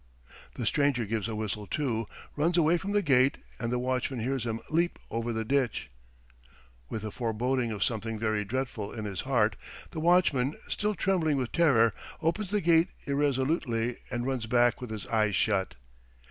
The 0.55 0.65
stranger 0.65 1.05
gives 1.05 1.27
a 1.27 1.35
whistle 1.35 1.67
too, 1.67 2.07
runs 2.35 2.57
away 2.57 2.79
from 2.79 2.91
the 2.91 3.03
gate, 3.03 3.37
and 3.59 3.71
the 3.71 3.77
watchman 3.77 4.19
hears 4.19 4.47
him 4.47 4.59
leap 4.71 4.97
over 5.11 5.31
the 5.31 5.45
ditch. 5.45 5.91
With 6.89 7.03
a 7.05 7.11
foreboding 7.11 7.71
of 7.71 7.83
something 7.83 8.17
very 8.17 8.43
dreadful 8.43 8.91
in 8.91 9.05
his 9.05 9.21
heart, 9.21 9.55
the 9.91 9.99
watchman, 9.99 10.55
still 10.67 10.95
trembling 10.95 11.37
with 11.37 11.51
terror, 11.51 11.93
opens 12.19 12.49
the 12.49 12.61
gate 12.61 12.87
irresolutely 13.05 13.97
and 14.09 14.25
runs 14.25 14.47
back 14.47 14.81
with 14.81 14.89
his 14.89 15.05
eyes 15.05 15.35
shut. 15.35 15.75